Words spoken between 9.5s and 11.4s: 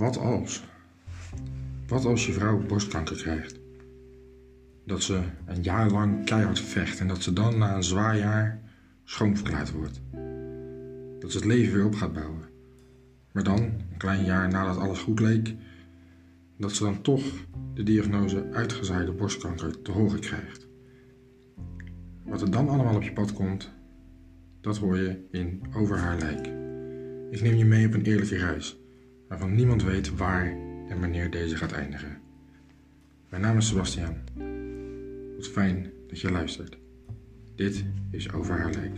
wordt. Dat ze